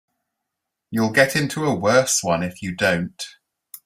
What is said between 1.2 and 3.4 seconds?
into a worse one if you don't.